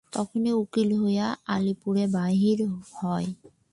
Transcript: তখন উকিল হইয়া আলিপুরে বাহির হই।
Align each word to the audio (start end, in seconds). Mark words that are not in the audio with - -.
তখন 0.13 0.43
উকিল 0.61 0.89
হইয়া 1.01 1.27
আলিপুরে 1.53 2.05
বাহির 2.15 2.59
হই। 2.93 3.25